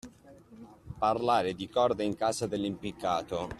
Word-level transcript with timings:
Parlare 0.97 1.53
di 1.53 1.69
corda 1.69 2.01
in 2.01 2.15
casa 2.15 2.47
dell'impiccato. 2.47 3.49